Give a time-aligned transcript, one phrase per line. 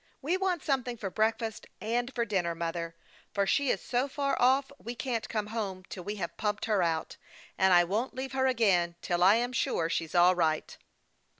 [0.19, 2.95] We want something for breakfast and for dinner, mother,
[3.35, 6.81] for she is so far off we can't come home till we have pumped her
[6.81, 7.17] out;
[7.55, 10.75] and I won't leave her again till I am sure she's all right."